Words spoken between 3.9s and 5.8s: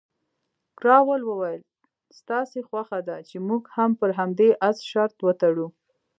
پر همدې اس شرط وتړو؟